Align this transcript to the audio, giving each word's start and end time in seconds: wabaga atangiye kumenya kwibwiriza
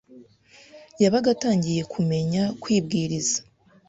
wabaga 1.01 1.29
atangiye 1.35 1.81
kumenya 1.93 2.43
kwibwiriza 2.61 3.39